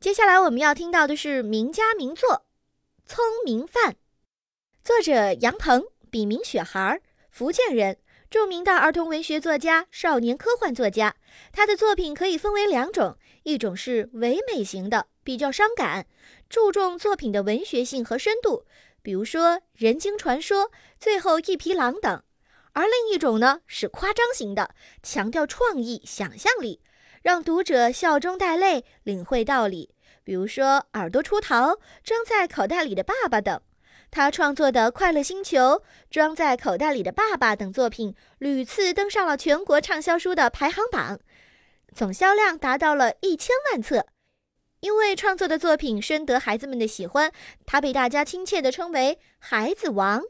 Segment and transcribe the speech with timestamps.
[0.00, 2.30] 接下来我们要听到的是名家名作
[3.04, 3.92] 《聪明饭》，
[4.82, 7.98] 作者杨鹏，笔名雪孩，福建人，
[8.30, 11.16] 著名的儿童文学作家、少年科幻作家。
[11.52, 16.06] 他的作品可以分为两种，一种是唯美型的，比较伤感，
[16.48, 18.64] 注重作品的文学性和深度，
[19.02, 20.62] 比如说《人精传说》
[20.98, 22.22] 《最后一匹狼》等；
[22.72, 26.80] 而另一种呢是夸张型的，强调创意、想象力。
[27.22, 29.94] 让读者笑中带泪，领会道理。
[30.24, 33.60] 比如说《耳朵出逃》《装在口袋里的爸爸》等，
[34.10, 35.58] 他创作的《快乐星球》
[36.10, 41.18] 《装在口袋里的爸爸》等作品屡次登上了全国畅销书的排行榜，
[41.94, 44.06] 总销量达到了一千万册。
[44.80, 47.30] 因为创作的作品深得孩子们的喜欢，
[47.66, 50.22] 他被大家亲切地称为“孩子王”。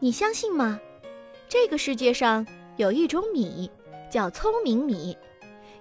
[0.00, 0.80] 你相信吗？
[1.52, 2.46] 这个世界上
[2.78, 3.70] 有一种米，
[4.10, 5.14] 叫聪明米，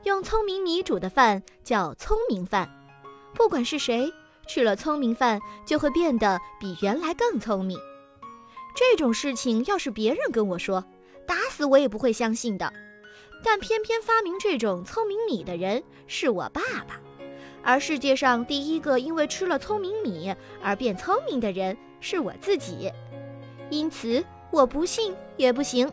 [0.03, 2.70] 用聪明米煮的饭叫聪明饭。
[3.34, 4.12] 不管是谁
[4.45, 7.79] 吃了聪明饭，就会变得比原来更聪明。
[8.76, 10.84] 这种事情要是别人跟我说，
[11.26, 12.73] 打死我也不会相信的。
[13.41, 16.99] 但偏偏发明这种聪明米的人是我爸爸，
[17.63, 22.91] 而世界上第一个因为吃了聪明米而变聪明的人是我自己。
[23.70, 24.21] 因此。
[24.54, 25.91] 我不信也不行。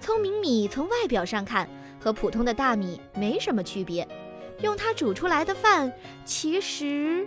[0.00, 1.68] 聪明米从外表上看
[2.00, 4.06] 和普通的大米没什么区别，
[4.60, 5.92] 用它煮出来的饭
[6.24, 7.26] 其实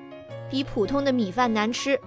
[0.49, 1.99] 比普通的米饭难吃，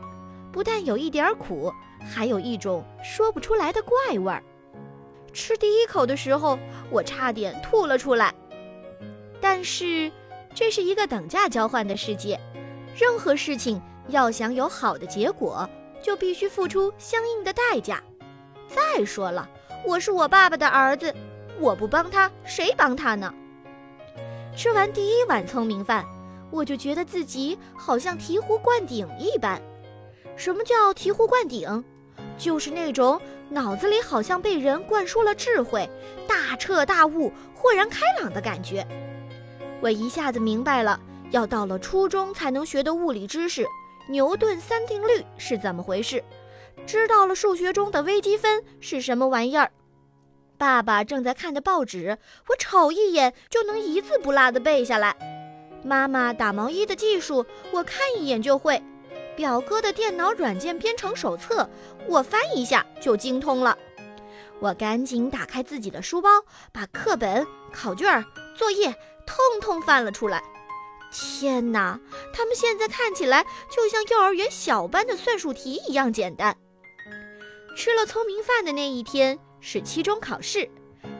[0.50, 1.72] 不但有一点苦，
[2.04, 4.42] 还有一种说不出来的怪味儿。
[5.32, 6.58] 吃第一口的时候，
[6.90, 8.34] 我差点吐了出来。
[9.40, 10.10] 但是，
[10.54, 12.38] 这是一个等价交换的世界，
[12.96, 15.68] 任何事情要想有好的结果，
[16.02, 18.02] 就必须付出相应的代价。
[18.74, 19.48] 再说了，
[19.84, 21.14] 我是我爸爸的儿子，
[21.58, 23.32] 我不帮他，谁帮他呢？
[24.56, 26.04] 吃完第一碗聪明饭，
[26.50, 29.60] 我就觉得自己好像醍醐灌顶一般。
[30.36, 31.84] 什么叫醍醐灌顶？
[32.38, 35.88] 就是那种脑子里好像被人灌输了智慧，
[36.26, 38.86] 大彻大悟、豁然开朗的感觉。
[39.80, 40.98] 我一下子明白了，
[41.30, 43.66] 要到了初中才能学的物理知识——
[44.08, 46.22] 牛顿三定律是怎么回事。
[46.86, 49.70] 知道了数学中的微积分是什么玩意儿，
[50.58, 52.18] 爸爸正在看的报纸，
[52.48, 55.16] 我瞅一眼就能一字不落的背下来。
[55.84, 58.82] 妈妈打毛衣的技术，我看一眼就会。
[59.34, 61.68] 表哥的电脑软件编程手册，
[62.06, 63.76] 我翻一下就精通了。
[64.60, 66.28] 我赶紧打开自己的书包，
[66.70, 68.94] 把课本、考卷、作业
[69.26, 70.44] 通通翻了出来。
[71.12, 72.00] 天哪，
[72.32, 76.56] 他们现在看起来就像幼儿园小班的算术题一样简单。
[77.76, 80.68] 吃了聪明饭的那一天是期中考试，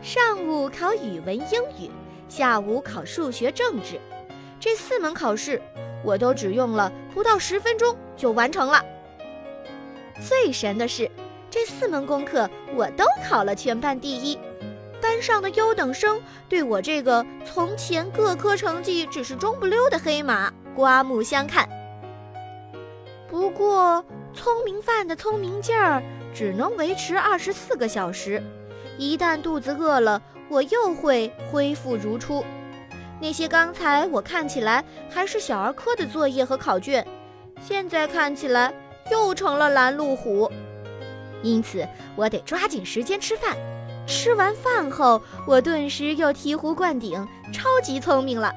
[0.03, 1.91] 上午考语文、英语，
[2.29, 4.01] 下午考数学、政治，
[4.59, 5.61] 这四门考试
[6.05, 8.85] 我都只用了不到十分钟就完成了。
[10.27, 11.11] 最神的是，
[11.51, 14.39] 这四门功课我都考了全班第一，
[15.03, 21.69] 班上的优等生对我这个从前各科成绩只是中不溜的黑马刮目相看。
[23.29, 26.03] 不过，聪明饭的聪明劲儿。
[26.35, 28.43] 只能维持二十四个小时，
[28.97, 32.43] 一旦肚子饿了，我又会恢复如初。
[33.21, 37.07] 那些刚才我看起来还是小儿科的作业和考卷，
[37.61, 38.73] 现在看起来
[39.11, 40.51] 又成了拦路虎。
[41.43, 41.87] 因此，
[42.17, 43.55] 我得抓紧时间吃饭。
[44.07, 48.53] 吃完饭后，我顿时又醍醐灌顶，超级聪明了。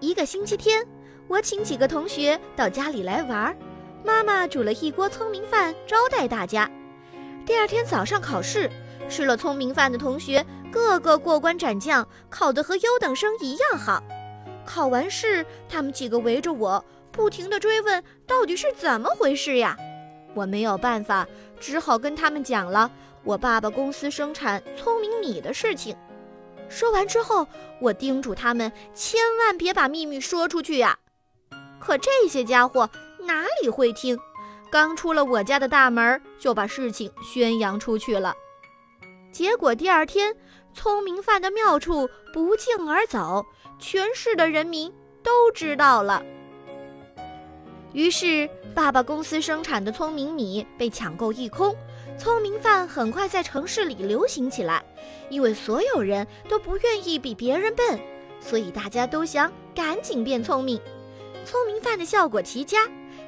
[0.00, 0.86] 一个星期天，
[1.28, 3.56] 我请几个同学到家里来玩。
[4.04, 6.70] 妈妈煮了一锅聪明饭招待大家。
[7.44, 8.70] 第二天早上考试，
[9.08, 14.02] 吃了聪明饭的同学个个过关斩将，考得和优等生一样好。
[14.64, 19.76] 考完试，他们几个围着我，不停地追问到底是怎么回事呀？
[20.34, 21.26] 我没有办法，
[21.58, 22.90] 只好跟他们讲了
[23.26, 25.94] 我爸爸公司生产聪明米的事情。
[26.70, 27.46] 说完之后，
[27.80, 30.98] 我叮嘱他们千万别把秘密说出去呀。
[31.78, 32.88] 可这些家伙。
[33.26, 34.16] 哪里会听？
[34.70, 38.32] 刚出了我家的大门，就把事情宣扬出去了。
[39.32, 40.32] 结果第二天，
[40.72, 43.44] 聪明饭的妙处不胫而走，
[43.80, 44.92] 全市的人民
[45.24, 46.22] 都知道了。
[47.92, 51.74] 于是，爸爸公司生产的聪明米被抢购一空，
[52.18, 54.82] 聪明饭很快在城市里流行起来。
[55.28, 57.98] 因为所有人都不愿意比别人笨，
[58.40, 60.80] 所以大家都想赶紧变聪明。
[61.44, 62.78] 聪明饭的效果奇佳。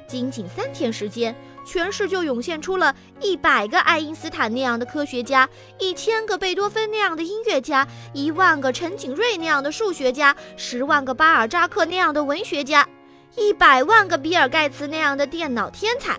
[0.07, 5.47] 仅仅三天时间，全市就涌现出了一百个爱因斯坦那样的科学家，
[5.77, 12.87] 一千个贝多芬那样的音乐家，一万个陈景瑞那样的数学家，十万个巴尔扎克那样的文学家，
[13.35, 16.17] 一百万个比尔盖茨那样的电脑天才。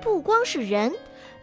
[0.00, 0.94] 不光是人，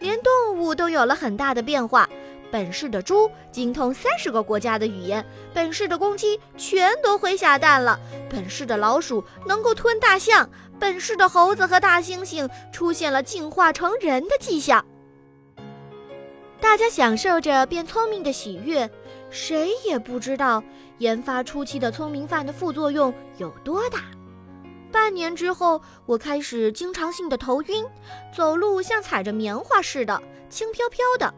[0.02, 2.06] 连动物都有了很大的变化。
[2.50, 14.84] 本市的猪精通三十个国家的语言，本市的公鸡全都会下蛋了，本市的老鼠能够吞大象，本市的猴子和大猩猩出现了进化成人的迹象。
[16.60, 18.90] 大家享受着变聪明的喜悦，
[19.30, 20.62] 谁也不知道
[20.98, 24.00] 研发初期的聪明饭的副作用有多大。
[24.92, 27.84] 半年之后，我开始经常性的头晕，
[28.32, 31.34] 走路像踩着棉花似的，轻飘飘的。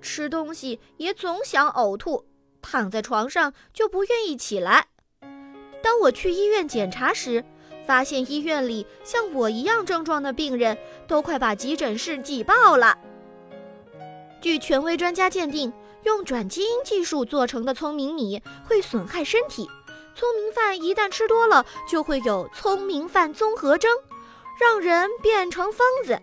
[0.00, 2.24] 吃东西也总想呕吐，
[2.62, 4.86] 躺在床上就不愿意起来。
[5.82, 7.44] 当我去医院检查时，
[7.86, 12.98] 发现医院里像我一样症状的病人都快把急诊室挤爆了。
[14.40, 15.72] 据权威专家鉴定，
[16.04, 19.68] 用转基因技术做成的聪明米会损害身体。
[20.14, 23.90] 聪明饭一旦吃多了，就会有聪明饭综合征，
[24.60, 26.18] 让人变成疯子。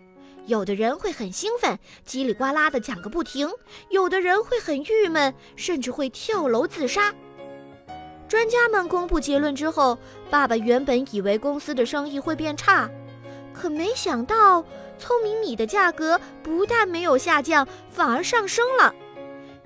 [0.47, 1.77] 有的人会很兴奋，
[2.07, 3.47] 叽里呱啦的讲个不停；
[3.89, 7.13] 有的人会很郁闷，甚至会跳楼自杀。
[8.27, 9.97] 专家们公布结论之后，
[10.29, 12.89] 爸爸原本以为公司的生意会变差，
[13.53, 14.65] 可没想到
[14.97, 18.95] 聪明米的价格不但没有下降，反而上升了。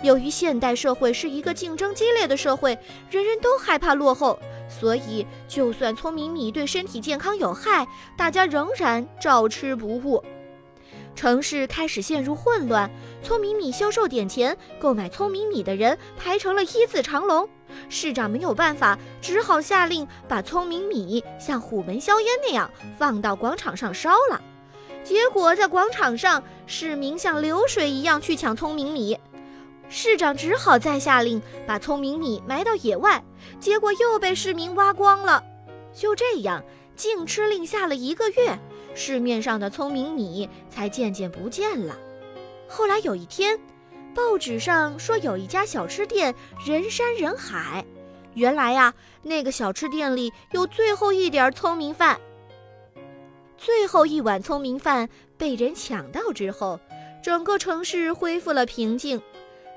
[0.02, 2.78] 由于现代社会是一个竞争激烈的社会，
[3.10, 4.38] 人人都害怕落后，
[4.70, 7.88] 所以就算聪明米对身体健康有害，
[8.18, 10.24] 大家仍然照吃不误。
[11.16, 12.92] 城市开始陷入混乱，
[13.24, 17.48] 聪明米销售点前，购买聪明米的人排成了一字长龙。
[17.90, 22.70] 市长没有办法，只好下令把聪明米像虎门销烟那样
[23.00, 24.42] 放到广场上烧了。
[25.06, 29.18] 结果在广场上，市民像流水一样去抢聪明米，
[29.90, 33.24] 市长只好再下令把聪明米埋到野外，
[33.60, 35.44] 结果又被市民挖光了。
[35.94, 36.64] 就这样，
[36.96, 38.60] 禁吃令下了一个月。
[38.94, 41.98] 市面上的聪明米才渐渐不见了。
[42.68, 43.60] 后来有一天，
[44.14, 46.34] 报纸上说有一家小吃店
[46.66, 47.86] 人山人海。
[48.34, 52.20] 原来呀，那个小吃店里有最后一点聪明饭。
[53.58, 56.80] 最后一碗聪明饭被人抢到之后，
[57.24, 59.22] 整个城市恢复了平静，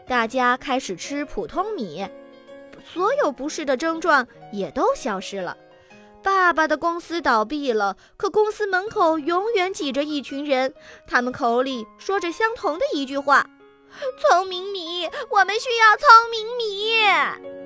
[0.09, 2.09] 大家开始吃普通米，
[2.83, 5.57] 所有不适的症状也都消失了。
[6.23, 10.73] 爸爸的公司倒闭了，可公司门口永远挤着一群人，
[11.07, 13.47] 他们口里说着相同的一句话
[14.19, 17.58] ：“聪明米，我们需要聪明米。”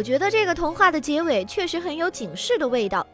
[0.00, 3.06] 我觉得这个童话的结尾确实很有警示的味道。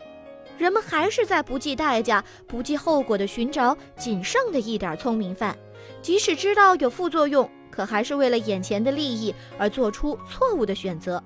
[0.57, 5.59] 人们还是在不计代价、不计后果地寻找仅剩的一点聪明饭，
[6.01, 11.21] 即使知道有副作用，可还是为了眼前的利益而做出错误的选择。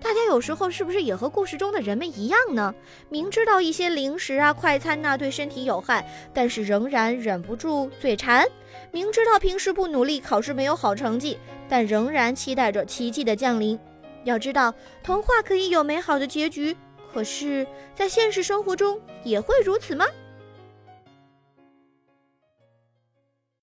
[0.00, 2.74] 大家有时候是不是也和故事中的人们一样呢？
[3.10, 8.46] 明知道一些零食啊、快餐呐对身体有害，但是仍然忍不住嘴馋；
[8.90, 11.36] 明知道平时不努力，考试没有好成绩，
[11.68, 13.78] 但仍然期待着奇迹的降临。
[14.24, 16.76] 要知道，童话可以有美好的结局。
[17.12, 20.06] 可是，在现实生活中也会如此吗？